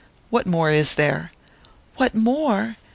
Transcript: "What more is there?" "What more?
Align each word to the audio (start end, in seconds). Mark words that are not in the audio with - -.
"What 0.31 0.47
more 0.47 0.71
is 0.71 0.95
there?" 0.95 1.31
"What 1.97 2.15
more? 2.15 2.77